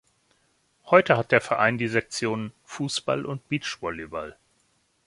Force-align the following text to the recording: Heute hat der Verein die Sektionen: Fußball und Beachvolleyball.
Heute 0.85 1.15
hat 1.15 1.31
der 1.31 1.41
Verein 1.41 1.77
die 1.77 1.87
Sektionen: 1.87 2.53
Fußball 2.65 3.23
und 3.23 3.47
Beachvolleyball. 3.49 4.35